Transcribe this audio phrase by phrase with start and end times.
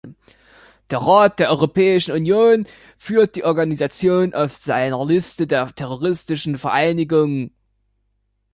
[0.89, 2.65] Der Rat der Europäischen Union
[2.97, 7.53] führt die Organisation auf seiner Liste der terroristischen Vereinigungen.